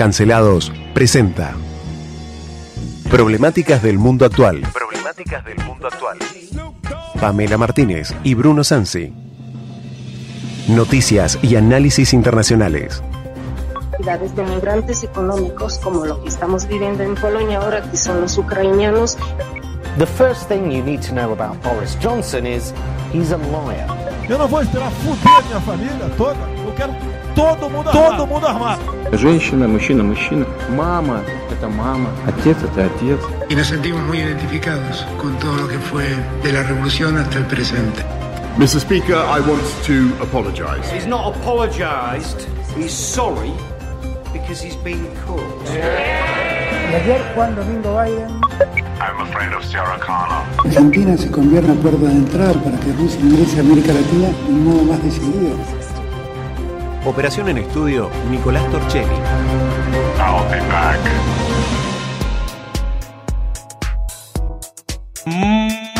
[0.00, 1.52] Cancelados presenta
[3.10, 4.62] Problemáticas del mundo actual.
[4.72, 6.16] Problemáticas del mundo actual.
[7.20, 9.12] Pamela Martínez y Bruno Sansi.
[10.68, 13.02] Noticias y análisis internacionales.
[13.92, 18.38] actividades de migrantes económicos como lo que estamos viviendo en Polonia ahora, que son los
[18.38, 19.18] ucranianos.
[19.98, 22.72] The first thing you need to know about Boris Johnson is
[23.12, 23.86] he's a liar.
[24.26, 26.40] Eu não vou esperar fuder minha família toda.
[26.64, 26.94] Eu quero
[27.34, 28.16] todo mundo armado.
[28.16, 28.99] Todo mundo armado.
[29.11, 30.45] Женщина, мужчина, мужчина.
[30.69, 32.09] Мама – это мама.
[32.27, 33.19] Отец – это отец.
[33.49, 36.05] y nos sentimos muy identificados con todo lo que fue
[36.43, 38.03] de la revolución hasta el presente.
[38.57, 38.79] Mr.
[38.79, 40.89] Speaker, I want to apologise.
[40.91, 42.47] He's not apologised,
[42.77, 43.51] he's sorry
[44.33, 45.41] because he's been caught.
[46.91, 48.41] Y ayer Juan Domingo Biden
[49.01, 50.43] I'm afraid of Sarah Connor.
[50.65, 54.53] Argentina se convierte en puerta de entrada para que Rusia ingrese a América Latina de
[54.53, 55.57] un modo más decidido.
[57.06, 59.14] Operación en estudio, Nicolás Torchelli.
[60.18, 61.00] I'll be back.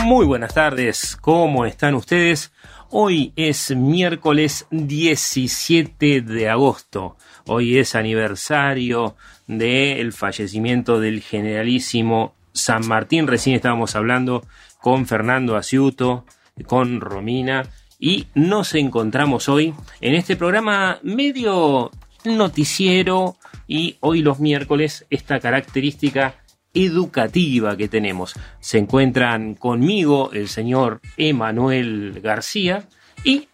[0.04, 2.52] Muy buenas tardes, ¿cómo están ustedes?
[2.90, 7.16] Hoy es miércoles 17 de agosto.
[7.46, 13.26] Hoy es aniversario del fallecimiento del generalísimo San Martín.
[13.26, 14.44] Recién estábamos hablando
[14.82, 16.26] con Fernando Asiuto,
[16.66, 21.90] con Romina, y nos encontramos hoy en este programa medio
[22.24, 23.36] noticiero
[23.68, 26.36] y hoy los miércoles esta característica
[26.72, 28.34] educativa que tenemos.
[28.58, 32.88] Se encuentran conmigo el señor Emanuel García
[33.22, 33.48] y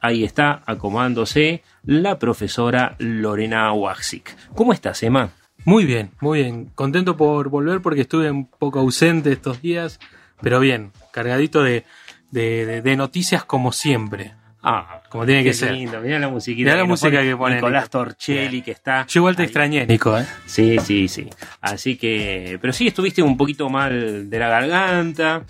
[0.00, 4.36] ahí está acomodándose la profesora Lorena Waxik.
[4.54, 5.30] ¿Cómo estás, Emma?
[5.64, 6.70] Muy bien, muy bien.
[6.74, 9.98] Contento por volver porque estuve un poco ausente estos días,
[10.40, 11.84] pero bien, cargadito de,
[12.30, 14.32] de, de- de noticias como siempre.
[14.60, 15.72] Ah, Como tiene que ser.
[15.72, 16.00] lindo.
[16.00, 16.64] Mirá la musiquita.
[16.70, 17.90] Mirá la música pone que pone Nicolás Nico.
[17.90, 19.06] Torchelli, que está.
[19.06, 19.46] Yo igual te ahí.
[19.46, 20.26] extrañé, Nico, ¿eh?
[20.46, 21.30] Sí, sí, sí.
[21.60, 25.44] Así que, pero sí estuviste un poquito mal de la garganta,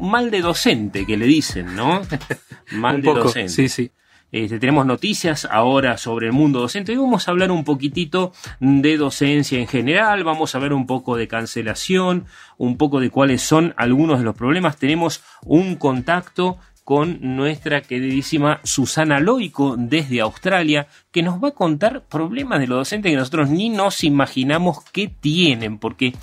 [0.00, 2.02] mal de docente que le dicen, ¿no?
[2.72, 3.48] Mal un de poco, docente.
[3.48, 3.90] sí, sí.
[4.32, 8.96] Este, tenemos noticias ahora sobre el mundo docente y vamos a hablar un poquitito de
[8.96, 12.24] docencia en general, vamos a ver un poco de cancelación,
[12.56, 14.78] un poco de cuáles son algunos de los problemas.
[14.78, 22.04] Tenemos un contacto con nuestra queridísima Susana Loico desde Australia, que nos va a contar
[22.04, 26.14] problemas de los docentes que nosotros ni nos imaginamos que tienen, porque,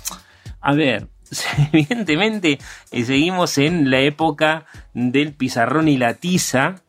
[0.60, 1.08] a ver,
[1.72, 2.58] evidentemente
[2.90, 6.82] eh, seguimos en la época del pizarrón y la tiza,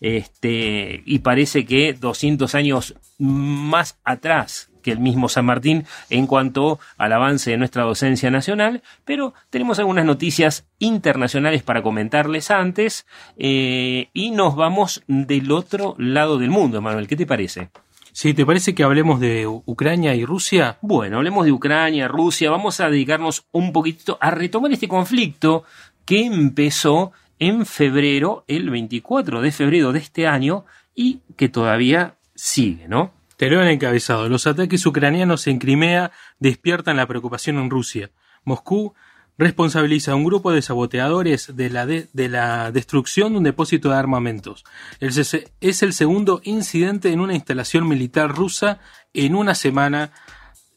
[0.00, 6.78] este, y parece que 200 años más atrás que el mismo San Martín en cuanto
[6.96, 13.04] al avance de nuestra docencia nacional, pero tenemos algunas noticias internacionales para comentarles antes
[13.36, 17.70] eh, y nos vamos del otro lado del mundo, Manuel, ¿qué te parece?
[18.12, 20.78] Sí, ¿te parece que hablemos de Ucrania y Rusia?
[20.80, 25.64] Bueno, hablemos de Ucrania, Rusia, vamos a dedicarnos un poquitito a retomar este conflicto
[26.06, 30.64] que empezó en febrero, el 24 de febrero de este año,
[30.94, 33.12] y que todavía sigue, ¿no?
[33.36, 34.28] Te lo han encabezado.
[34.28, 38.10] Los ataques ucranianos en Crimea despiertan la preocupación en Rusia.
[38.44, 38.94] Moscú
[39.38, 43.96] responsabiliza a un grupo de saboteadores de la, de, la destrucción de un depósito de
[43.96, 44.64] armamentos.
[45.00, 48.80] Es el segundo incidente en una instalación militar rusa
[49.12, 50.12] en una semana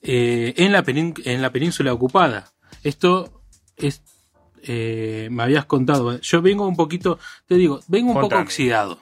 [0.01, 2.51] eh, en, la en la península ocupada.
[2.83, 3.43] Esto
[3.77, 4.01] es...
[4.63, 6.19] eh, me habías contado.
[6.19, 8.99] Yo vengo un poquito, te digo, vengo un poco oxidado.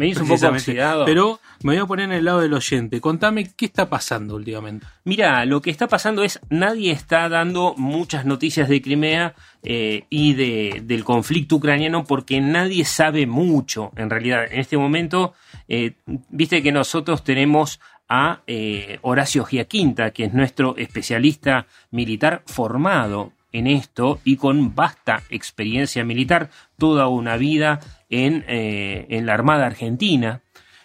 [0.00, 1.04] Venís un poco oxidado.
[1.04, 3.02] Pero me voy a poner en el lado del oyente.
[3.02, 4.86] Contame qué está pasando últimamente.
[5.04, 10.32] Mira, lo que está pasando es nadie está dando muchas noticias de Crimea eh, y
[10.32, 13.92] de, del conflicto ucraniano porque nadie sabe mucho.
[13.94, 15.34] En realidad, en este momento,
[15.68, 15.96] eh,
[16.30, 17.78] viste que nosotros tenemos
[18.08, 25.22] a eh, Horacio Giaquinta, que es nuestro especialista militar formado en esto y con vasta
[25.30, 30.42] experiencia militar, toda una vida en, eh, en la Armada Argentina.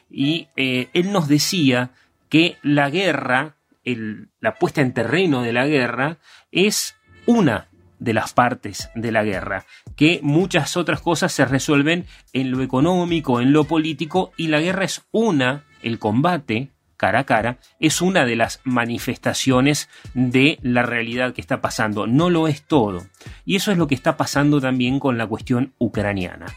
[0.10, 1.92] Y eh, él nos decía
[2.30, 6.18] que la guerra, el- la puesta en terreno de la guerra,
[6.52, 6.96] es
[7.26, 7.68] una
[8.00, 13.40] de las partes de la guerra, que muchas otras cosas se resuelven en lo económico,
[13.42, 18.26] en lo político, y la guerra es una, el combate cara a cara, es una
[18.26, 23.06] de las manifestaciones de la realidad que está pasando, no lo es todo.
[23.46, 26.48] Y eso es lo que está pasando también con la cuestión ucraniana.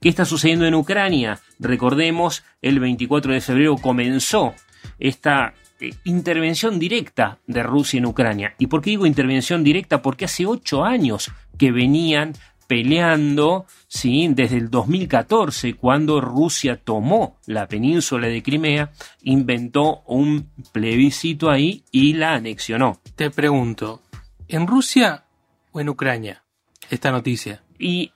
[0.00, 1.40] ¿Qué está sucediendo en Ucrania?
[1.58, 4.54] Recordemos, el 24 de febrero comenzó
[4.98, 8.54] esta eh, intervención directa de Rusia en Ucrania.
[8.58, 10.02] ¿Y por qué digo intervención directa?
[10.02, 12.34] Porque hace ocho años que venían
[12.66, 14.28] peleando ¿sí?
[14.30, 18.92] desde el 2014, cuando Rusia tomó la península de Crimea,
[19.22, 23.00] inventó un plebiscito ahí y la anexionó.
[23.14, 24.02] Te pregunto,
[24.48, 25.24] ¿en Rusia
[25.72, 26.42] o en Ucrania
[26.90, 27.62] esta noticia?
[27.78, 28.12] Y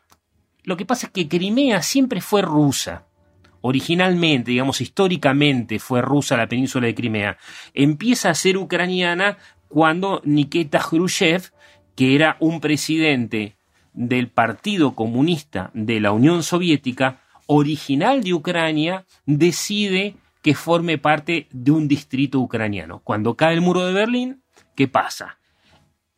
[0.64, 3.06] lo que pasa es que Crimea siempre fue rusa.
[3.62, 7.36] Originalmente, digamos, históricamente fue rusa la península de Crimea.
[7.74, 9.36] Empieza a ser ucraniana
[9.68, 11.52] cuando Nikita Khrushchev,
[11.94, 13.56] que era un presidente
[13.92, 21.70] del Partido Comunista de la Unión Soviética, original de Ucrania, decide que forme parte de
[21.70, 23.00] un distrito ucraniano.
[23.04, 24.42] Cuando cae el muro de Berlín,
[24.74, 25.38] ¿qué pasa?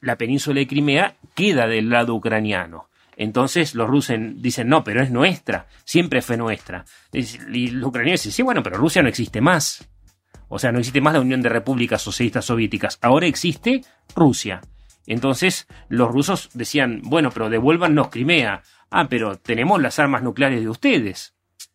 [0.01, 2.89] La península de Crimea queda del lado ucraniano.
[3.17, 6.85] Entonces los rusos dicen, no, pero es nuestra, siempre fue nuestra.
[7.13, 9.89] Y los ucranianos dicen, sí, bueno, pero Rusia no existe más.
[10.49, 12.99] O sea, no existe más la Unión de Repúblicas Socialistas Soviéticas.
[13.01, 13.83] Ahora existe
[14.15, 14.61] Rusia.
[15.07, 18.63] Entonces los rusos decían, bueno, pero devuélvanos Crimea.
[18.91, 21.35] Ah, pero tenemos las armas nucleares de ustedes.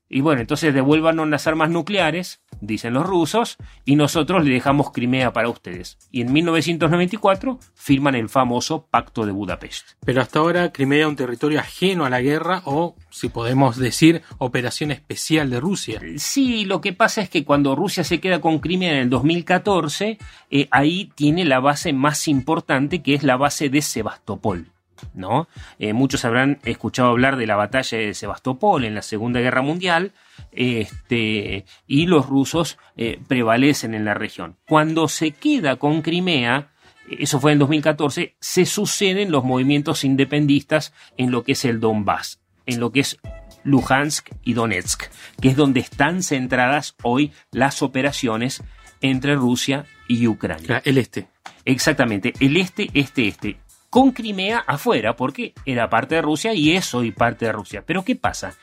[0.09, 5.33] Y bueno, entonces devuélvanos las armas nucleares, dicen los rusos, y nosotros le dejamos Crimea
[5.33, 5.97] para ustedes.
[6.11, 9.91] Y en 1994 firman el famoso Pacto de Budapest.
[10.05, 14.21] Pero hasta ahora Crimea es un territorio ajeno a la guerra o, si podemos decir,
[14.37, 16.01] operación especial de Rusia.
[16.17, 20.17] Sí, lo que pasa es que cuando Rusia se queda con Crimea en el 2014,
[20.49, 24.71] eh, ahí tiene la base más importante que es la base de Sebastopol.
[25.13, 25.47] ¿No?
[25.79, 30.13] Eh, muchos habrán escuchado hablar de la batalla de Sebastopol en la Segunda Guerra Mundial,
[30.51, 34.57] este, y los rusos eh, prevalecen en la región.
[34.67, 36.69] Cuando se queda con Crimea,
[37.09, 42.41] eso fue en 2014, se suceden los movimientos independistas en lo que es el Donbass,
[42.65, 43.17] en lo que es
[43.63, 45.03] Luhansk y Donetsk,
[45.41, 48.63] que es donde están centradas hoy las operaciones
[49.01, 50.81] entre Rusia y Ucrania.
[50.83, 51.27] El este.
[51.65, 53.57] Exactamente, el este, este, este
[53.89, 57.83] con Crimea afuera, porque era parte de Rusia y es hoy parte de Rusia.
[57.85, 58.55] Pero ¿qué pasa?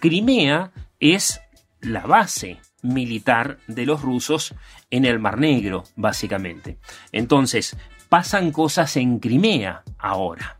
[0.00, 0.70] Crimea
[1.00, 1.40] es
[1.80, 4.54] la base militar de los rusos
[4.90, 6.78] en el Mar Negro, básicamente.
[7.12, 7.76] Entonces,
[8.08, 10.58] pasan cosas en Crimea ahora.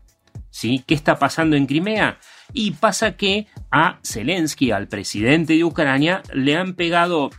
[0.49, 0.83] ¿Sí?
[0.85, 2.19] ¿Qué está pasando en Crimea?
[2.53, 7.29] Y pasa que a Zelensky, al presidente de Ucrania, le han pegado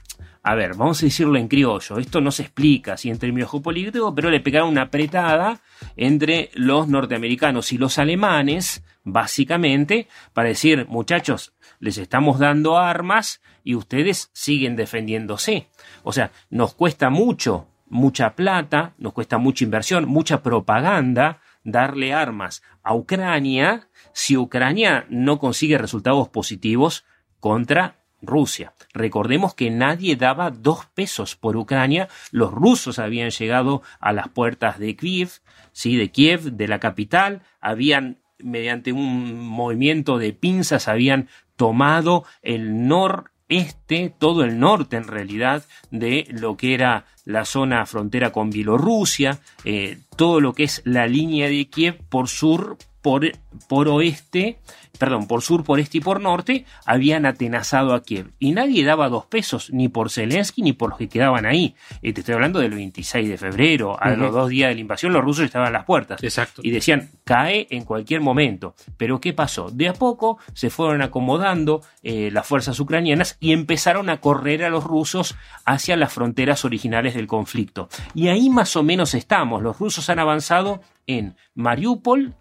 [0.50, 4.12] a ver, vamos a decirlo en criollo, esto no se explica así en términos geopolíticos,
[4.16, 5.60] pero le pegaron una apretada
[5.96, 13.76] entre los norteamericanos y los alemanes, básicamente, para decir, muchachos, les estamos dando armas y
[13.76, 15.68] ustedes siguen defendiéndose.
[16.02, 22.60] O sea, nos cuesta mucho, mucha plata, nos cuesta mucha inversión, mucha propaganda darle armas
[22.82, 27.04] a Ucrania si Ucrania no consigue resultados positivos
[27.38, 28.72] contra Rusia.
[28.92, 32.08] Recordemos que nadie daba dos pesos por Ucrania.
[32.30, 35.30] Los rusos habían llegado a las puertas de Kiev,
[35.72, 42.88] sí, de Kiev, de la capital, habían mediante un movimiento de pinzas habían tomado el
[42.88, 49.40] noreste, todo el norte en realidad, de lo que era la zona frontera con Bielorrusia,
[49.64, 53.30] eh, todo lo que es la línea de Kiev por sur, por,
[53.68, 54.58] por oeste,
[54.98, 58.32] perdón, por sur, por este y por norte, habían atenazado a Kiev.
[58.38, 61.74] Y nadie daba dos pesos, ni por Zelensky ni por los que quedaban ahí.
[62.02, 65.12] Eh, te estoy hablando del 26 de febrero, a los dos días de la invasión,
[65.12, 66.22] los rusos estaban a las puertas.
[66.22, 66.60] Exacto.
[66.64, 68.74] Y decían, cae en cualquier momento.
[68.96, 69.70] Pero ¿qué pasó?
[69.70, 74.70] De a poco se fueron acomodando eh, las fuerzas ucranianas y empezaron a correr a
[74.70, 77.88] los rusos hacia las fronteras originales del conflicto.
[78.14, 79.62] Y ahí más o menos estamos.
[79.62, 82.34] Los rusos han avanzado en Mariupol,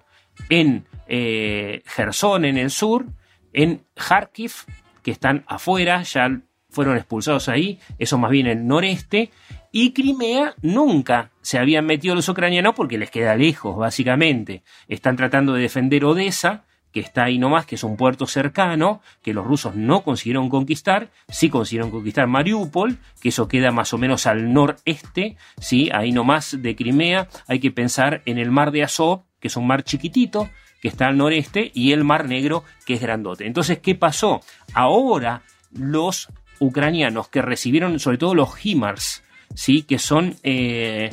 [0.50, 3.06] en eh, Gerson en el sur,
[3.54, 4.54] en Kharkiv,
[5.02, 9.32] que están afuera, ya fueron expulsados ahí, eso más bien en el noreste,
[9.72, 14.64] y Crimea nunca se habían metido los ucranianos porque les queda lejos, básicamente.
[14.88, 19.34] Están tratando de defender Odessa, que está ahí nomás, que es un puerto cercano, que
[19.34, 24.26] los rusos no consiguieron conquistar, sí consiguieron conquistar Mariupol, que eso queda más o menos
[24.26, 29.24] al noreste, sí, ahí nomás de Crimea, hay que pensar en el mar de Azov,
[29.40, 30.50] que es un mar chiquitito,
[30.82, 33.46] que está al noreste, y el mar negro, que es grandote.
[33.46, 34.42] Entonces, ¿qué pasó?
[34.74, 36.30] Ahora los
[36.60, 39.24] ucranianos que recibieron, sobre todo los HIMARS,
[39.56, 39.84] ¿sí?
[39.84, 41.12] que son eh,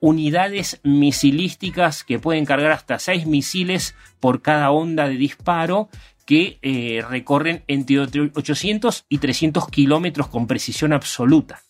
[0.00, 5.88] unidades misilísticas que pueden cargar hasta 6 misiles por cada onda de disparo,
[6.24, 11.62] que eh, recorren entre 800 y 300 kilómetros con precisión absoluta.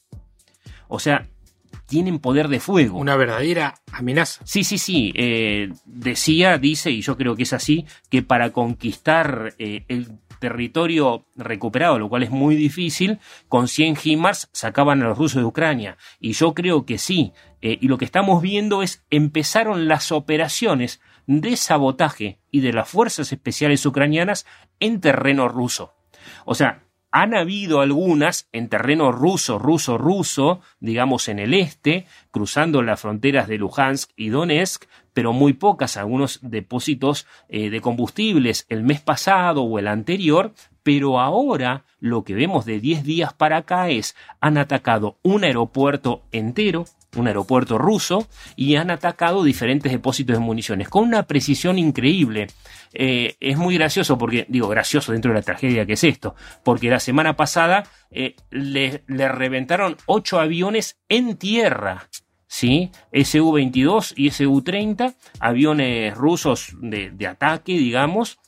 [0.89, 1.29] O sea,
[1.89, 2.99] tienen poder de fuego.
[2.99, 4.43] Una verdadera amenaza.
[4.45, 5.13] Sí, sí, sí.
[5.17, 11.27] Eh, decía, dice, y yo creo que es así, que para conquistar eh, el territorio
[11.35, 13.19] recuperado, lo cual es muy difícil,
[13.49, 15.97] con 100 HIMARS sacaban a los rusos de Ucrania.
[16.21, 17.33] Y yo creo que sí.
[17.61, 22.89] Eh, y lo que estamos viendo es empezaron las operaciones de sabotaje y de las
[22.89, 24.47] fuerzas especiales ucranianas
[24.79, 25.95] en terreno ruso.
[26.45, 26.85] O sea,
[27.21, 33.49] han habido algunas en terreno ruso, ruso, ruso, digamos en el este, cruzando las fronteras
[33.49, 34.85] de Luhansk y Donetsk,
[35.15, 40.53] pero muy pocas, algunos depósitos eh, de combustibles el mes pasado o el anterior,
[40.85, 46.23] pero ahora lo que vemos de 10 días para acá es han atacado un aeropuerto
[46.31, 46.85] entero,
[47.19, 52.49] un aeropuerto ruso, y han atacado diferentes depósitos de municiones con una precisión increíble.
[52.93, 56.35] Eh, es muy gracioso porque, digo, gracioso dentro de la tragedia que es esto,
[56.65, 62.09] porque la semana pasada eh, le, reventaron ocho aviones en tierra.
[62.47, 62.91] ¿sí?
[63.13, 68.39] SU-22 y SU-30, aviones rusos de, de ataque, digamos.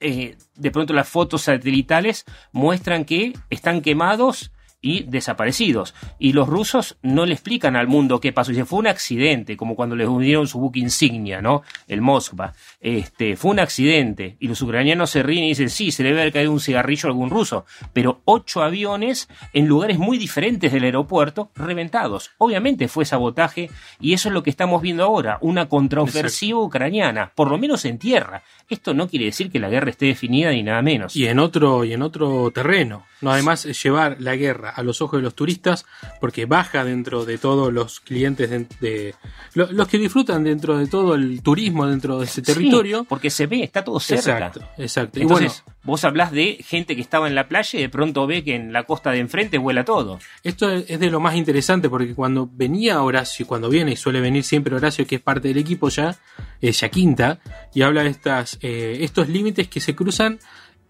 [0.00, 5.94] Eh, de pronto las fotos satelitales muestran que están quemados y desaparecidos.
[6.18, 8.50] Y los rusos no le explican al mundo qué pasó.
[8.50, 11.62] Dicen, fue un accidente, como cuando les unieron su buque insignia, ¿no?
[11.86, 12.54] El Moskva.
[12.80, 14.36] Este, fue un accidente.
[14.38, 17.08] Y los ucranianos se ríen y dicen, sí, se le debe haber caído un cigarrillo
[17.08, 17.64] a algún ruso.
[17.92, 22.30] Pero ocho aviones en lugares muy diferentes del aeropuerto, reventados.
[22.38, 23.70] Obviamente fue sabotaje
[24.00, 27.98] y eso es lo que estamos viendo ahora, una contraofensiva ucraniana, por lo menos en
[27.98, 28.42] tierra.
[28.68, 31.16] Esto no quiere decir que la guerra esté definida ni nada menos.
[31.16, 33.06] Y en otro, y en otro terreno.
[33.20, 35.86] No, además, llevar la guerra a los ojos de los turistas,
[36.20, 39.14] porque baja dentro de todos los clientes de, de
[39.54, 43.00] lo, los que disfrutan dentro de todo el turismo dentro de ese territorio.
[43.00, 44.38] Sí, porque se ve, está todo cerca.
[44.38, 45.20] Exacto, exacto.
[45.20, 48.26] Entonces, y bueno, vos hablás de gente que estaba en la playa y de pronto
[48.28, 50.20] ve que en la costa de enfrente vuela todo.
[50.44, 54.44] Esto es de lo más interesante porque cuando venía Horacio, cuando viene y suele venir
[54.44, 56.16] siempre Horacio, que es parte del equipo ya,
[56.60, 57.40] es ya quinta,
[57.74, 60.38] y habla de estas, eh, estos límites que se cruzan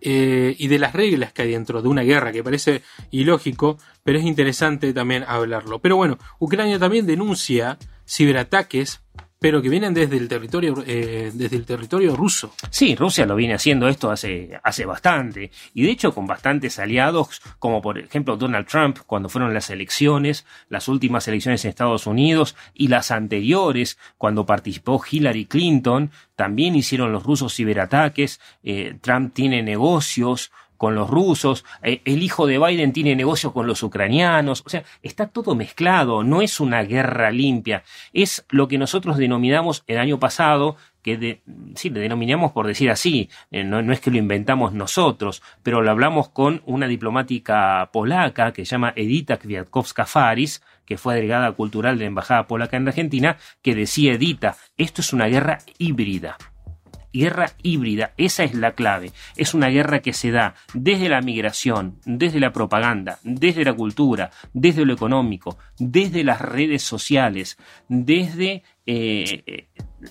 [0.01, 4.19] eh, y de las reglas que hay dentro de una guerra, que parece ilógico, pero
[4.19, 5.81] es interesante también hablarlo.
[5.81, 9.03] Pero bueno, Ucrania también denuncia ciberataques
[9.39, 12.53] pero que vienen desde el territorio eh, desde el territorio ruso.
[12.71, 17.41] Sí, Rusia lo viene haciendo esto hace, hace bastante, y de hecho con bastantes aliados,
[17.59, 22.57] como por ejemplo Donald Trump, cuando fueron las elecciones, las últimas elecciones en Estados Unidos,
[22.75, 29.63] y las anteriores, cuando participó Hillary Clinton, también hicieron los rusos ciberataques, eh, Trump tiene
[29.63, 34.71] negocios, con los rusos, eh, el hijo de Biden tiene negocios con los ucranianos, o
[34.71, 37.83] sea, está todo mezclado, no es una guerra limpia,
[38.15, 41.41] es lo que nosotros denominamos el año pasado, que
[41.75, 45.83] sí, le denominamos por decir así, eh, no, no, es que lo inventamos nosotros, pero
[45.83, 51.99] lo hablamos con una diplomática polaca que se llama Edita Kwiatkowska-Faris, que fue agregada cultural
[51.99, 56.39] de la Embajada Polaca en Argentina, que decía Edita, esto es una guerra híbrida
[57.13, 59.13] guerra híbrida, esa es la clave.
[59.37, 64.31] Es una guerra que se da desde la migración, desde la propaganda, desde la cultura,
[64.53, 69.69] desde lo económico, desde las redes sociales, desde eh,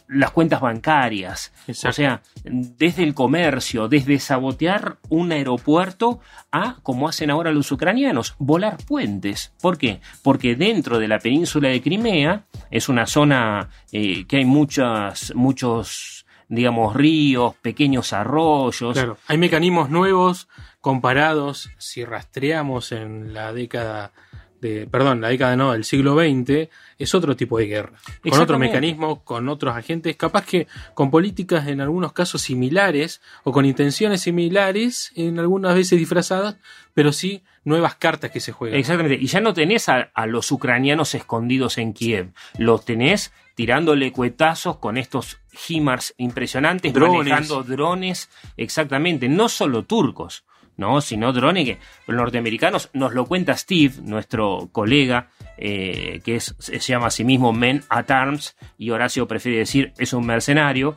[0.08, 1.90] las cuentas bancarias, Exacto.
[1.90, 6.20] o sea, desde el comercio, desde sabotear un aeropuerto
[6.52, 9.54] a, como hacen ahora los ucranianos, volar puentes.
[9.62, 10.00] ¿Por qué?
[10.22, 16.27] Porque dentro de la península de Crimea es una zona eh, que hay muchas, muchos
[16.50, 18.94] digamos, ríos, pequeños arroyos.
[18.94, 20.48] Claro, hay mecanismos nuevos
[20.82, 24.14] comparados, si rastreamos en la década
[24.62, 27.94] de, perdón, la década no, del siglo XX, es otro tipo de guerra.
[28.28, 33.52] Con otro mecanismo, con otros agentes, capaz que con políticas en algunos casos similares o
[33.52, 36.58] con intenciones similares, en algunas veces disfrazadas,
[36.94, 38.80] pero sí nuevas cartas que se juegan.
[38.80, 44.12] Exactamente, y ya no tenés a, a los ucranianos escondidos en Kiev, los tenés tirándole
[44.12, 47.18] cuetazos con estos HIMARS impresionantes, drones.
[47.18, 50.46] manejando drones, exactamente, no solo turcos,
[50.76, 51.02] ¿no?
[51.02, 56.78] sino drones que los norteamericanos, nos lo cuenta Steve, nuestro colega, eh, que es, se
[56.78, 60.96] llama a sí mismo Men at Arms, y Horacio prefiere decir es un mercenario,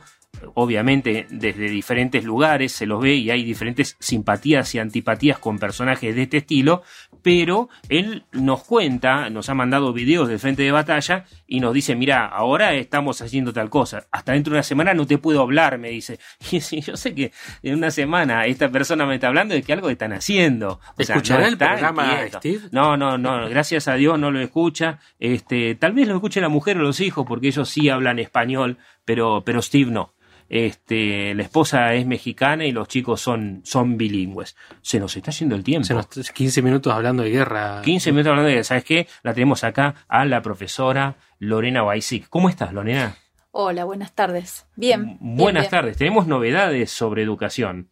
[0.53, 6.15] obviamente desde diferentes lugares se los ve y hay diferentes simpatías y antipatías con personajes
[6.15, 6.83] de este estilo,
[7.21, 11.95] pero él nos cuenta, nos ha mandado videos del frente de batalla y nos dice,
[11.95, 15.77] mira, ahora estamos haciendo tal cosa, hasta dentro de una semana no te puedo hablar,
[15.77, 16.19] me dice.
[16.71, 17.31] Y yo sé que
[17.63, 20.79] en una semana esta persona me está hablando de que algo están haciendo.
[20.97, 22.61] O sea, ¿Escuchará no el programa Steve?
[22.71, 24.99] No, no, no, gracias a Dios no lo escucha.
[25.19, 28.77] Este, tal vez lo escuche la mujer o los hijos porque ellos sí hablan español,
[29.05, 30.13] pero, pero Steve no.
[30.53, 34.57] Este, la esposa es mexicana y los chicos son, son bilingües.
[34.81, 35.85] Se nos está yendo el tiempo.
[35.85, 37.81] Se nos, 15 minutos hablando de guerra.
[37.81, 38.63] 15 minutos hablando de guerra.
[38.65, 39.07] ¿Sabes qué?
[39.23, 42.27] La tenemos acá a la profesora Lorena Baisic.
[42.27, 43.15] ¿Cómo estás, Lorena?
[43.51, 44.65] Hola, buenas tardes.
[44.75, 45.15] Bien.
[45.21, 45.95] Buenas bien, tardes.
[45.95, 47.87] Tenemos novedades sobre educación.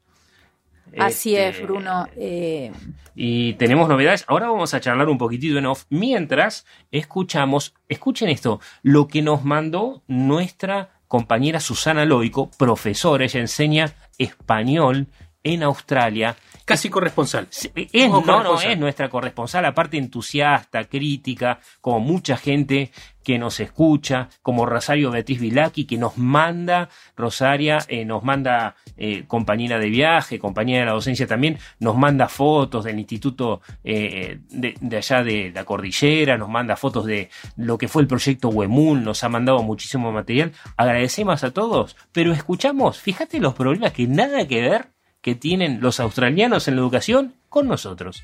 [0.97, 2.07] Así Este, es, Bruno.
[2.17, 2.73] Eh,
[3.15, 4.25] Y tenemos novedades.
[4.27, 5.85] Ahora vamos a charlar un poquitito en off.
[5.89, 13.93] Mientras escuchamos, escuchen esto, lo que nos mandó nuestra compañera Susana Loico, profesora, ella enseña
[14.19, 15.07] español
[15.43, 16.36] en Australia.
[16.65, 17.48] Casi corresponsal.
[17.50, 22.91] Es, no, no, es nuestra corresponsal, aparte entusiasta, crítica, como mucha gente
[23.24, 29.24] que nos escucha, como Rosario Beatriz Vilaki, que nos manda, Rosaria, eh, nos manda eh,
[29.27, 34.75] compañera de viaje, compañera de la docencia también, nos manda fotos del instituto eh, de,
[34.79, 39.03] de allá de la cordillera, nos manda fotos de lo que fue el proyecto Huemul,
[39.03, 40.51] nos ha mandado muchísimo material.
[40.77, 45.99] Agradecemos a todos, pero escuchamos, fíjate los problemas que nada que ver que tienen los
[45.99, 48.23] australianos en la educación con nosotros.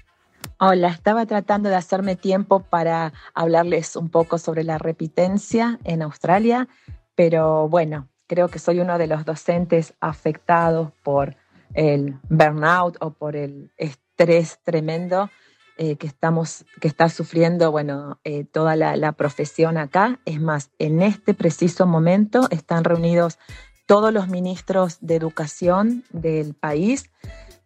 [0.60, 6.68] Hola, estaba tratando de hacerme tiempo para hablarles un poco sobre la repitencia en Australia,
[7.16, 11.36] pero bueno, creo que soy uno de los docentes afectados por
[11.74, 15.30] el burnout o por el estrés tremendo
[15.78, 20.20] eh, que estamos, que está sufriendo, bueno, eh, toda la, la profesión acá.
[20.24, 23.40] Es más, en este preciso momento están reunidos
[23.86, 27.10] todos los ministros de educación del país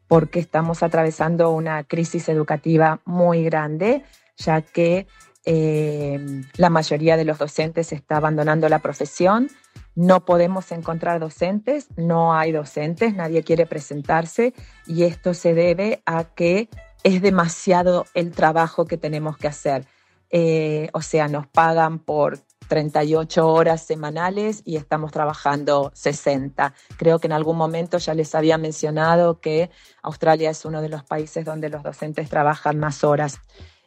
[0.09, 4.03] porque estamos atravesando una crisis educativa muy grande,
[4.37, 5.07] ya que
[5.45, 9.49] eh, la mayoría de los docentes está abandonando la profesión.
[9.95, 14.53] No podemos encontrar docentes, no hay docentes, nadie quiere presentarse
[14.87, 16.69] y esto se debe a que
[17.03, 19.85] es demasiado el trabajo que tenemos que hacer.
[20.31, 26.73] Eh, o sea, nos pagan por 38 horas semanales y estamos trabajando 60.
[26.97, 29.69] Creo que en algún momento ya les había mencionado que
[30.01, 33.41] Australia es uno de los países donde los docentes trabajan más horas.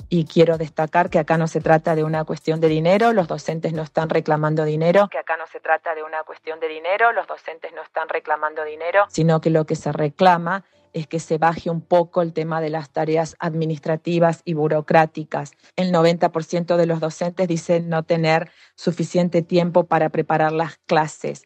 [0.08, 3.72] Y quiero destacar que acá no se trata de una cuestión de dinero, los docentes
[3.72, 7.26] no están reclamando dinero, que acá no se trata de una cuestión de dinero, los
[7.26, 11.70] docentes no están reclamando dinero, sino que lo que se reclama es que se baje
[11.70, 15.52] un poco el tema de las tareas administrativas y burocráticas.
[15.76, 21.44] El 90% de los docentes dicen no tener suficiente tiempo para preparar las clases.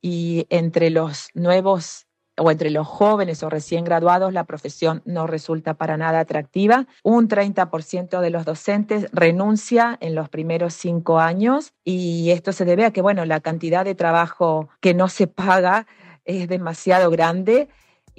[0.00, 2.06] Y entre los nuevos
[2.40, 6.86] o entre los jóvenes o recién graduados, la profesión no resulta para nada atractiva.
[7.02, 12.84] Un 30% de los docentes renuncia en los primeros cinco años y esto se debe
[12.84, 15.86] a que, bueno, la cantidad de trabajo que no se paga
[16.24, 17.68] es demasiado grande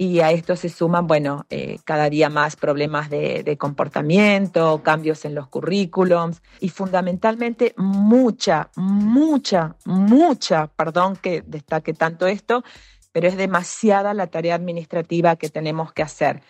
[0.00, 5.34] y a esto se suman, bueno, eh, cada día más problemas de, comportamiento, cambios en
[5.34, 12.64] los currículums y fundamentalmente mucha, mucha, mucha, perdón que destaque tanto esto,
[13.12, 16.40] pero es demasiada la tarea administrativa que tenemos que hacer.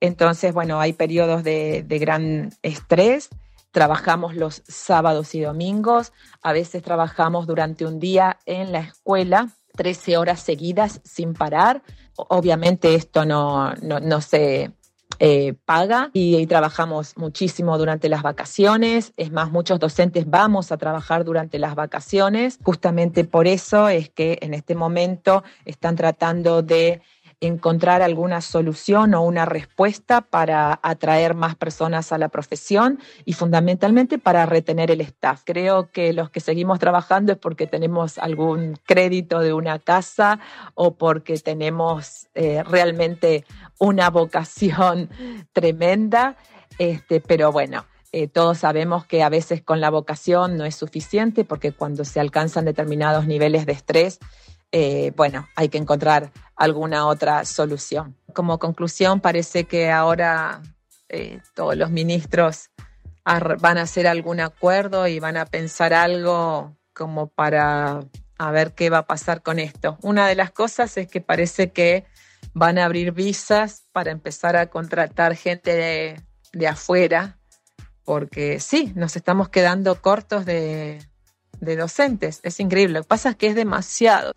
[0.00, 3.28] Entonces, bueno, hay periodos de gran estrés,
[3.70, 10.16] trabajamos los sábados y domingos, a veces trabajamos durante un día en la escuela, 13
[10.16, 11.82] horas seguidas sin parar.
[12.16, 14.72] Obviamente esto no, no, se
[15.18, 19.12] eh, paga y, y, trabajamos muchísimo durante las vacaciones.
[19.16, 22.58] Es más, muchos docentes vamos a trabajar durante las vacaciones.
[22.62, 27.02] Justamente por eso es que en este momento están tratando de
[27.40, 34.18] encontrar alguna solución o una respuesta para atraer más personas a la profesión y fundamentalmente
[34.18, 35.42] para retener el staff.
[35.44, 40.40] Creo que los que seguimos trabajando es porque tenemos algún crédito de una casa
[40.74, 43.44] o porque tenemos eh, realmente
[43.78, 45.10] una vocación
[45.52, 46.36] tremenda,
[46.78, 47.84] este, pero bueno.
[48.12, 52.18] Eh, todos sabemos que a veces con la vocación no es suficiente porque cuando se
[52.18, 54.20] alcanzan determinados niveles de estrés,
[54.78, 58.14] eh, bueno, hay que encontrar alguna otra solución.
[58.34, 60.60] Como conclusión, parece que ahora
[61.08, 62.68] eh, todos los ministros
[63.24, 68.00] van a hacer algún acuerdo y van a pensar algo como para
[68.52, 69.96] ver qué va a pasar con esto.
[70.02, 72.04] Una de las cosas es que parece que
[72.52, 77.38] van a abrir visas para empezar a contratar gente de, de afuera,
[78.04, 80.98] porque sí, nos estamos quedando cortos de,
[81.60, 82.40] de docentes.
[82.42, 82.98] Es increíble.
[82.98, 84.34] Lo que pasa es que es demasiado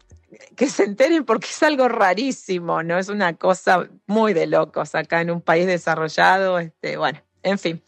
[0.56, 2.98] que se enteren porque es algo rarísimo, ¿no?
[2.98, 6.60] Es una cosa muy de locos acá en un país desarrollado.
[6.60, 7.84] Este, bueno, en fin,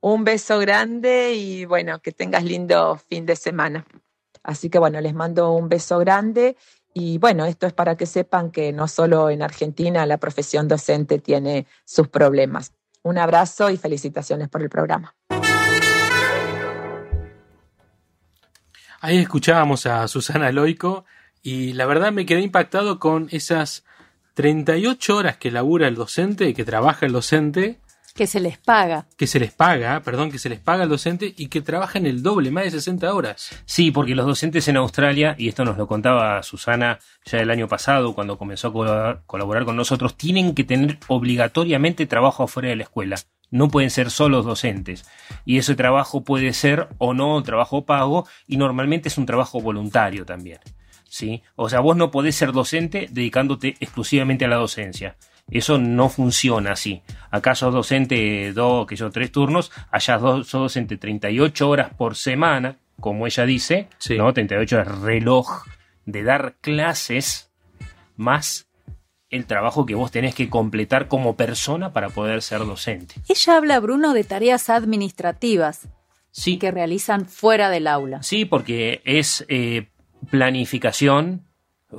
[0.00, 3.86] un beso grande y bueno, que tengas lindo fin de semana.
[4.42, 6.56] Así que bueno, les mando un beso grande
[6.92, 11.18] y bueno, esto es para que sepan que no solo en Argentina la profesión docente
[11.18, 12.72] tiene sus problemas.
[13.02, 15.14] Un abrazo y felicitaciones por el programa.
[19.02, 21.06] Ahí escuchábamos a Susana Loico
[21.42, 23.84] y la verdad me quedé impactado con esas
[24.34, 27.78] 38 horas que labura el docente, que trabaja el docente.
[28.14, 29.06] Que se les paga.
[29.16, 32.22] Que se les paga, perdón, que se les paga al docente y que trabajan el
[32.22, 33.50] doble, más de 60 horas.
[33.64, 37.68] Sí, porque los docentes en Australia, y esto nos lo contaba Susana ya el año
[37.68, 42.76] pasado cuando comenzó a colaborar, colaborar con nosotros, tienen que tener obligatoriamente trabajo afuera de
[42.76, 43.16] la escuela.
[43.50, 45.04] No pueden ser solos docentes.
[45.44, 50.24] Y ese trabajo puede ser o no trabajo pago y normalmente es un trabajo voluntario
[50.24, 50.60] también.
[51.10, 51.42] ¿Sí?
[51.56, 55.16] O sea, vos no podés ser docente dedicándote exclusivamente a la docencia.
[55.50, 57.02] Eso no funciona así.
[57.30, 62.76] Acá sos docente dos, que yo, tres turnos, allá sos docente 38 horas por semana,
[63.00, 64.32] como ella dice, ¿no?
[64.32, 65.64] 38 horas reloj
[66.06, 67.50] de dar clases
[68.16, 68.68] más
[69.28, 73.14] el trabajo que vos tenés que completar como persona para poder ser docente.
[73.28, 75.88] Ella habla, Bruno, de tareas administrativas
[76.30, 76.58] sí.
[76.58, 78.22] que realizan fuera del aula.
[78.22, 79.88] Sí, porque es eh,
[80.28, 81.46] planificación,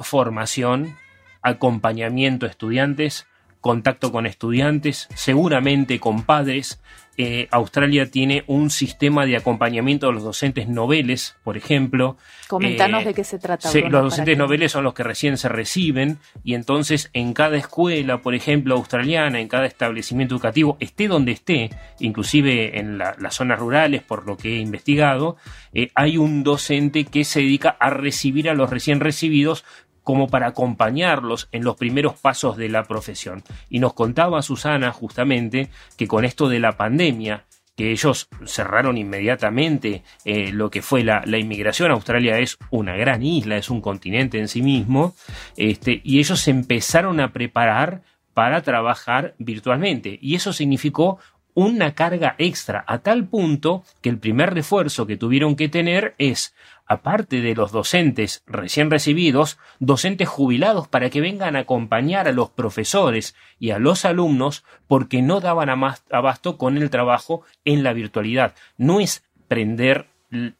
[0.01, 0.95] formación,
[1.41, 3.27] acompañamiento a estudiantes,
[3.61, 6.81] contacto con estudiantes, seguramente con padres.
[7.17, 12.17] Eh, Australia tiene un sistema de acompañamiento de los docentes noveles, por ejemplo.
[12.47, 13.69] Comentanos de qué se trata.
[13.89, 18.33] Los docentes noveles son los que recién se reciben y entonces en cada escuela, por
[18.33, 21.69] ejemplo, australiana, en cada establecimiento educativo, esté donde esté,
[21.99, 25.37] inclusive en las zonas rurales, por lo que he investigado,
[25.73, 29.63] eh, hay un docente que se dedica a recibir a los recién recibidos
[30.03, 33.43] como para acompañarlos en los primeros pasos de la profesión.
[33.69, 40.03] Y nos contaba Susana justamente que con esto de la pandemia, que ellos cerraron inmediatamente
[40.25, 41.91] eh, lo que fue la, inmigración.
[41.91, 45.15] Australia es una gran isla, es un continente en sí mismo,
[45.57, 48.01] este, y ellos empezaron a preparar
[48.33, 50.17] para trabajar virtualmente.
[50.21, 51.19] Y eso significó
[51.53, 56.55] una carga extra, a tal punto que el primer refuerzo que tuvieron que tener es
[56.85, 62.49] aparte de los docentes recién recibidos, docentes jubilados para que vengan a acompañar a los
[62.49, 68.55] profesores y a los alumnos porque no daban abasto con el trabajo en la virtualidad.
[68.77, 70.07] No es prender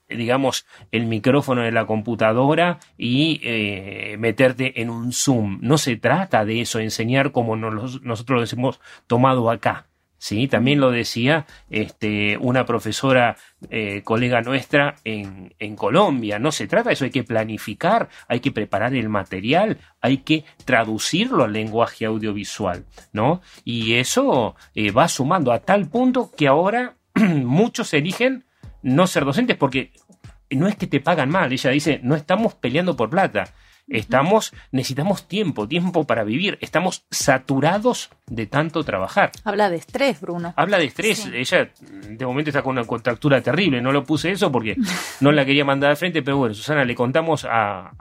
[0.10, 5.60] digamos, el micrófono de la computadora y eh, meterte en un Zoom.
[5.62, 9.88] No se trata de eso, enseñar como nosotros lo hemos tomado acá.
[10.22, 10.48] ¿Sí?
[10.48, 13.38] También lo decía este, una profesora
[13.72, 16.38] eh, colega nuestra en, en, Colombia.
[16.38, 20.46] No se trata de eso, hay que planificar, hay que preparar el material, hay que
[20.64, 23.42] traducirlo al lenguaje audiovisual, ¿no?
[23.66, 28.46] Y eso eh, va sumando a tal punto que ahora muchos eligen
[28.84, 29.92] no ser docentes porque
[30.52, 33.52] no es que te pagan mal, ella dice, no estamos peleando por plata,
[33.92, 36.58] Estamos, necesitamos tiempo, tiempo para vivir.
[36.62, 39.32] Estamos saturados de tanto trabajar.
[39.44, 40.54] Habla de estrés, Bruno.
[40.56, 41.28] Habla de estrés.
[41.34, 43.82] Ella de momento está con una contractura terrible.
[43.82, 44.78] No lo puse eso porque
[45.20, 47.92] no la quería mandar al frente, pero bueno, Susana, le contamos a,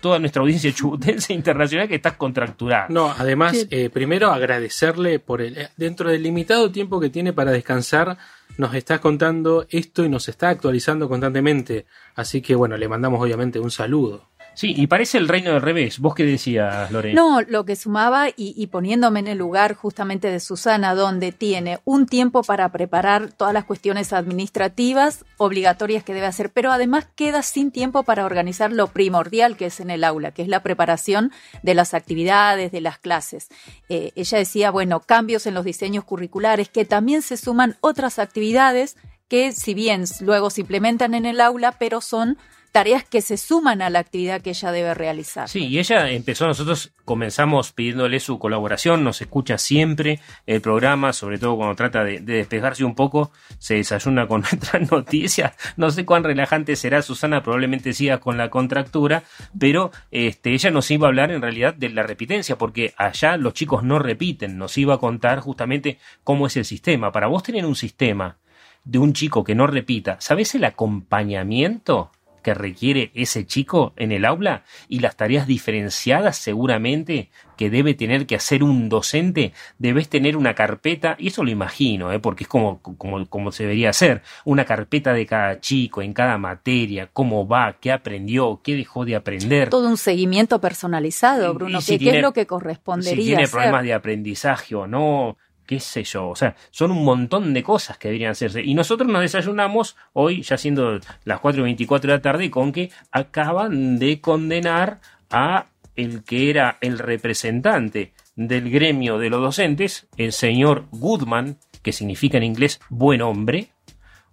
[0.00, 2.86] toda nuestra audiencia chubutense internacional que estás contracturada.
[2.88, 8.18] No, además, eh, primero agradecerle por el, dentro del limitado tiempo que tiene para descansar,
[8.56, 11.86] nos está contando esto y nos está actualizando constantemente.
[12.16, 14.28] Así que bueno, le mandamos obviamente un saludo.
[14.58, 16.00] Sí, y parece el reino del revés.
[16.00, 17.14] ¿Vos qué decías, Lorena?
[17.14, 22.06] No, lo que sumaba y, poniéndome en el lugar justamente de Susana, donde tiene un
[22.06, 27.70] tiempo para preparar todas las cuestiones administrativas obligatorias que debe hacer, pero además queda sin
[27.70, 31.30] tiempo para organizar lo primordial que es en el aula, que es la preparación
[31.62, 33.50] de las actividades, de las clases.
[33.88, 38.96] Eh, ella decía, bueno, cambios en los diseños curriculares, que también se suman otras actividades
[39.28, 42.38] que si bien luego se implementan en el aula, pero son
[42.72, 45.48] tareas que se suman a la actividad que ella debe realizar.
[45.48, 51.38] Sí, y ella empezó, nosotros comenzamos pidiéndole su colaboración, nos escucha siempre el programa, sobre
[51.38, 56.24] todo cuando trata de, despejarse un poco, se desayuna con nuestras noticias, no sé cuán
[56.24, 59.24] relajante será Susana, probablemente siga con la contractura,
[59.58, 63.54] pero este, ella nos iba a hablar en realidad de la repitencia, porque allá los
[63.54, 67.12] chicos no repiten, nos iba a contar justamente cómo es el sistema.
[67.12, 68.36] Para vos tener un sistema
[68.84, 72.10] de un chico que no repita, ¿sabes el acompañamiento
[72.42, 78.26] que requiere ese chico en el aula y las tareas diferenciadas seguramente que debe tener
[78.26, 82.20] que hacer un docente, debes tener una carpeta, y eso lo imagino, ¿eh?
[82.20, 86.38] porque es como, como, como se debería hacer, una carpeta de cada chico, en cada
[86.38, 89.70] materia, cómo va, qué aprendió, qué dejó de aprender.
[89.70, 93.16] Todo un seguimiento personalizado, Bruno, que, ¿qué es lo que correspondería?
[93.16, 95.36] Si tiene problemas de aprendizaje o no,
[95.68, 98.62] qué sé yo, o sea, son un montón de cosas que deberían hacerse.
[98.62, 102.72] Y nosotros nos desayunamos hoy, ya siendo las 4 y 24 de la tarde, con
[102.72, 110.08] que acaban de condenar a el que era el representante del gremio de los docentes,
[110.16, 113.68] el señor Goodman, que significa en inglés buen hombre,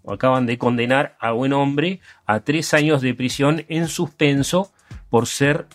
[0.04, 4.71] o acaban de condenar a buen hombre a tres años de prisión en suspenso
[5.10, 5.67] por ser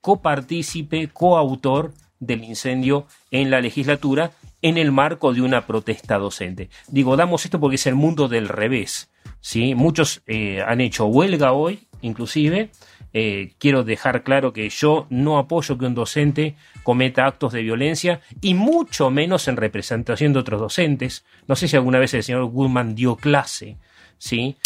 [0.00, 6.68] copartícipe, coautor del incendio en la legislatura en el marco de una protesta docente.
[6.88, 9.10] Digo, damos esto porque es el mundo del revés.
[9.40, 9.74] ¿sí?
[9.74, 12.70] Muchos eh, han hecho huelga hoy, inclusive.
[13.14, 18.20] Eh, quiero dejar claro que yo no apoyo que un docente cometa actos de violencia
[18.42, 21.24] y mucho menos en representación de otros docentes.
[21.46, 23.78] No sé si alguna vez el señor Goodman dio clase,
[24.18, 24.56] ¿sí?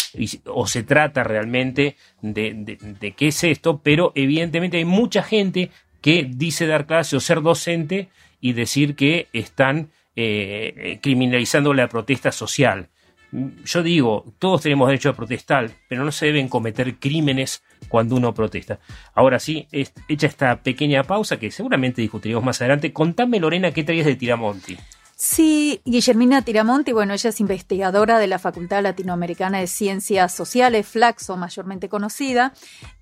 [0.45, 6.27] o se trata realmente de, de qué es esto, pero evidentemente hay mucha gente que
[6.29, 8.09] dice dar clase o ser docente
[8.43, 12.89] y decir que están eh, criminalizando la protesta social.
[13.31, 18.33] Yo digo, todos tenemos derecho a protestar, pero no se deben cometer crímenes cuando uno
[18.33, 18.79] protesta.
[19.15, 24.05] Ahora sí, hecha esta pequeña pausa que seguramente discutiremos más adelante, contame Lorena qué traías
[24.05, 24.77] de Tiramonti.
[25.15, 31.37] Sí, Guillermina Tiramonti, bueno, ella es investigadora de la Facultad Latinoamericana de Ciencias Sociales, Flaxo,
[31.37, 32.53] mayormente conocida.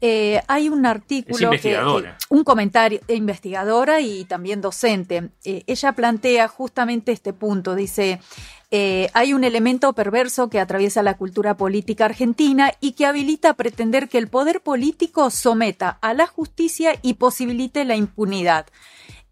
[0.01, 2.17] Eh, hay un artículo, es investigadora.
[2.29, 5.29] un comentario, investigadora y también docente.
[5.45, 8.19] Eh, ella plantea justamente este punto, dice,
[8.71, 13.53] eh, hay un elemento perverso que atraviesa la cultura política argentina y que habilita a
[13.53, 18.65] pretender que el poder político someta a la justicia y posibilite la impunidad.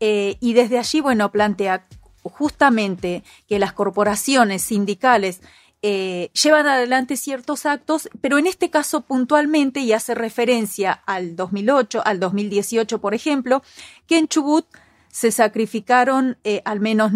[0.01, 1.85] y desde allí, bueno, plantea
[2.29, 5.41] justamente que las corporaciones sindicales
[5.81, 12.01] eh, llevan adelante ciertos actos, pero en este caso puntualmente, y hace referencia al 2008,
[12.05, 13.63] al 2018, por ejemplo,
[14.05, 14.65] que en Chubut
[15.09, 17.13] se sacrificaron eh, al menos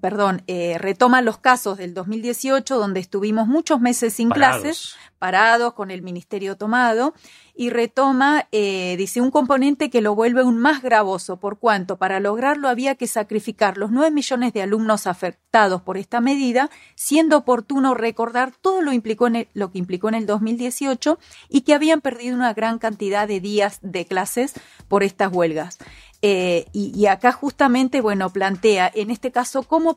[0.00, 5.90] perdón, eh, retoma los casos del 2018, donde estuvimos muchos meses sin clases, parados, con
[5.90, 7.14] el ministerio tomado,
[7.54, 12.18] y retoma, eh, dice, un componente que lo vuelve aún más gravoso, por cuanto para
[12.18, 17.94] lograrlo había que sacrificar los 9 millones de alumnos afectados por esta medida, siendo oportuno
[17.94, 22.34] recordar todo lo, implicó en lo que implicó en el 2018 y que habían perdido
[22.34, 24.54] una gran cantidad de días de clases
[24.88, 25.78] por estas huelgas.
[26.24, 29.96] Eh, y, acá justamente, bueno, plantea en este caso cómo,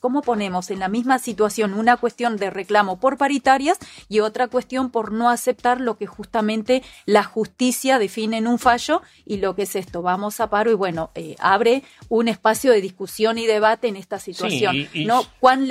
[0.00, 4.88] cómo ponemos en la misma situación una cuestión de reclamo por paritarias y otra cuestión
[4.88, 9.62] por no aceptar lo que justamente la justicia define en un fallo y lo que
[9.62, 13.88] es esto, vamos a paro y bueno, eh, abre un espacio de discusión y debate
[13.88, 15.22] en esta situación, ¿no?
[15.40, 15.68] Cuán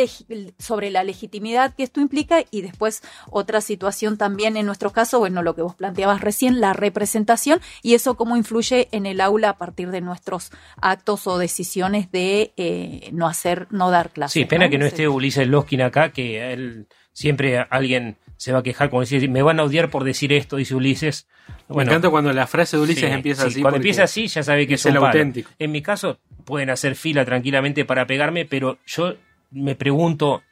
[0.60, 5.42] sobre la legitimidad que esto implica y después otra situación también en nuestro caso, bueno,
[5.42, 9.58] lo que vos planteabas recién, la representación y eso cómo influye en el aula a
[9.58, 14.34] partir de nuestros actos o decisiones de eh, no hacer, no dar clases.
[14.34, 18.64] Sí, pena que no esté Ulises Loskin acá, que él siempre alguien se va a
[18.64, 21.28] quejar con decir, me van a odiar por decir esto, dice Ulises.
[21.68, 23.62] Bueno, me encanta cuando la frase de Ulises empieza así.
[23.62, 25.50] Cuando empieza así, ya sabe que es, el auténtico.
[25.58, 29.16] En mi caso, pueden hacer fila tranquilamente para pegarme, pero yo
[29.52, 30.44] me pregunto,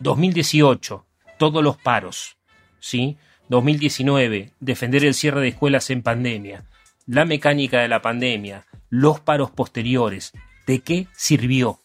[0.00, 1.06] 2018,
[1.38, 2.36] todos los paros,
[2.80, 3.16] ¿sí?
[3.48, 6.64] 2019, defender el cierre de escuelas en pandemia,
[7.06, 10.32] la mecánica de la pandemia, los paros posteriores,
[10.66, 11.80] ¿de qué sirvió?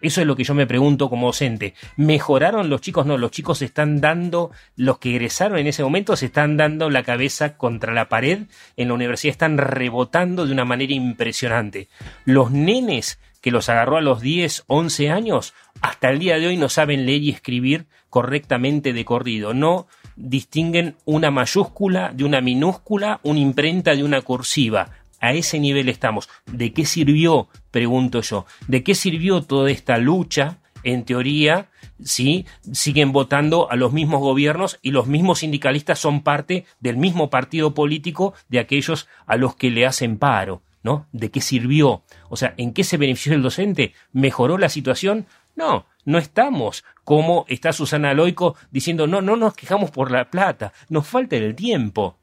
[0.00, 1.74] Eso es lo que yo me pregunto como docente.
[1.96, 3.06] ¿Mejoraron los chicos?
[3.06, 6.88] No, los chicos se están dando, los que egresaron en ese momento se están dando
[6.90, 8.42] la cabeza contra la pared
[8.76, 11.88] en la universidad, están rebotando de una manera impresionante.
[12.24, 16.56] Los nenes que los agarró a los 10, 11 años, hasta el día de hoy
[16.56, 19.54] no saben leer y escribir correctamente de corrido.
[19.54, 24.90] No distinguen una mayúscula de una minúscula, una imprenta de una cursiva.
[25.20, 26.28] A ese nivel estamos.
[26.46, 30.58] ¿De qué sirvió, pregunto yo, de qué sirvió toda esta lucha?
[30.84, 31.70] En teoría,
[32.02, 37.30] si siguen votando a los mismos gobiernos y los mismos sindicalistas son parte del mismo
[37.30, 40.62] partido político de aquellos a los que le hacen paro.
[40.82, 41.06] ¿no?
[41.12, 42.02] ¿De qué sirvió?
[42.28, 43.94] O sea, ¿en qué se benefició el docente?
[44.12, 45.26] ¿Mejoró la situación?
[45.56, 50.72] No, no estamos como está Susana Loico diciendo, no, no nos quejamos por la plata,
[50.88, 52.18] nos falta el tiempo.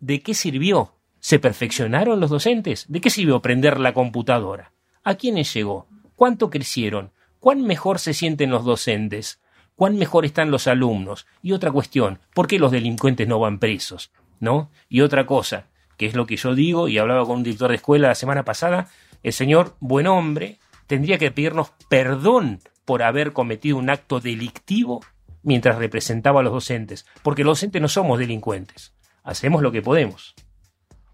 [0.00, 0.94] ¿De qué sirvió?
[1.24, 2.86] ¿Se perfeccionaron los docentes?
[2.88, 4.72] ¿De qué sirvió aprender la computadora?
[5.04, 5.86] ¿A quiénes llegó?
[6.16, 7.12] ¿Cuánto crecieron?
[7.38, 9.40] ¿Cuán mejor se sienten los docentes?
[9.76, 11.28] ¿Cuán mejor están los alumnos?
[11.40, 14.10] Y otra cuestión, ¿por qué los delincuentes no van presos?
[14.40, 14.72] ¿No?
[14.88, 17.76] Y otra cosa, que es lo que yo digo, y hablaba con un director de
[17.76, 18.88] escuela la semana pasada,
[19.22, 20.58] el señor buen hombre
[20.88, 25.04] tendría que pedirnos perdón por haber cometido un acto delictivo
[25.44, 30.34] mientras representaba a los docentes, porque los docentes no somos delincuentes, hacemos lo que podemos.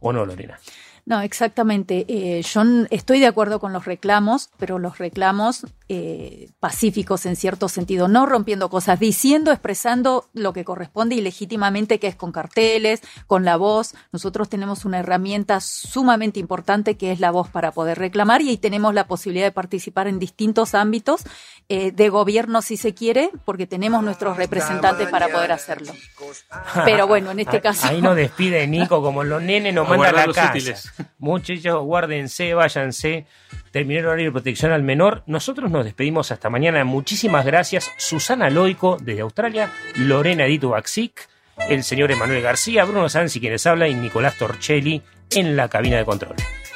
[0.00, 0.58] ¿O no, Lorena?
[1.06, 2.04] No, exactamente.
[2.08, 7.68] Eh, yo estoy de acuerdo con los reclamos, pero los reclamos eh, pacíficos en cierto
[7.68, 13.02] sentido, no rompiendo cosas, diciendo, expresando lo que corresponde y legítimamente, que es con carteles,
[13.26, 13.94] con la voz.
[14.12, 18.58] Nosotros tenemos una herramienta sumamente importante que es la voz para poder reclamar y ahí
[18.58, 21.24] tenemos la posibilidad de participar en distintos ámbitos
[21.70, 25.92] eh, de gobierno, si se quiere, porque tenemos nuestros representantes para poder hacerlo.
[26.84, 27.86] Pero bueno, en este caso.
[27.86, 30.52] Ahí nos despide Nico, como los nenes nos mandan a la casa.
[31.18, 33.26] Muchachos, guárdense, váyanse.
[33.70, 35.22] terminó el horario de protección al menor.
[35.26, 36.84] Nosotros nos despedimos hasta mañana.
[36.84, 37.90] Muchísimas gracias.
[37.96, 41.28] Susana Loico desde Australia, Lorena Edito Baxic,
[41.68, 46.04] el señor Emanuel García, Bruno Sansi quienes habla y Nicolás Torchelli en la cabina de
[46.04, 46.36] control.